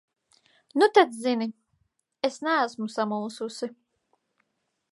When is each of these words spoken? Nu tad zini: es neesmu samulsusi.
Nu 0.81 0.87
tad 0.97 1.11
zini: 1.25 1.47
es 2.29 2.39
neesmu 2.47 2.87
samulsusi. 2.97 3.73